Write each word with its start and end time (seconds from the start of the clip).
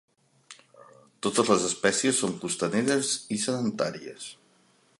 Totes 1.25 1.51
les 1.53 1.67
espècies 1.67 2.21
són 2.23 2.33
costaneres 2.45 3.13
i 3.37 3.39
sedentàries. 3.43 4.27